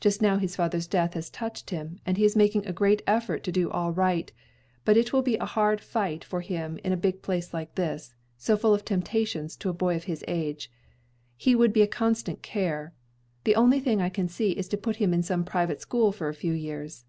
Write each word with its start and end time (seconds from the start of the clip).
Just 0.00 0.22
now 0.22 0.38
his 0.38 0.56
father's 0.56 0.86
death 0.86 1.12
has 1.12 1.28
touched 1.28 1.68
him, 1.68 2.00
and 2.06 2.16
he 2.16 2.24
is 2.24 2.34
making 2.34 2.64
a 2.66 2.72
great 2.72 3.02
effort 3.06 3.44
to 3.44 3.52
do 3.52 3.70
all 3.70 3.92
right; 3.92 4.32
but 4.86 4.96
it 4.96 5.12
will 5.12 5.20
be 5.20 5.36
a 5.36 5.44
hard 5.44 5.82
fight 5.82 6.24
for 6.24 6.40
him 6.40 6.78
in 6.82 6.94
a 6.94 7.04
big 7.04 7.20
place 7.20 7.52
like 7.52 7.74
this, 7.74 8.14
so 8.38 8.56
full 8.56 8.72
of 8.72 8.86
temptations 8.86 9.58
to 9.58 9.68
a 9.68 9.74
boy 9.74 9.94
of 9.96 10.04
his 10.04 10.24
age. 10.26 10.72
He 11.36 11.54
would 11.54 11.74
be 11.74 11.82
a 11.82 11.86
constant 11.86 12.40
care. 12.40 12.94
The 13.44 13.54
only 13.54 13.80
thing 13.80 14.00
I 14.00 14.08
can 14.08 14.28
see 14.28 14.52
is 14.52 14.66
to 14.68 14.78
put 14.78 14.96
him 14.96 15.12
in 15.12 15.22
some 15.22 15.44
private 15.44 15.82
school 15.82 16.10
for 16.10 16.30
a 16.30 16.34
few 16.34 16.54
years." 16.54 17.04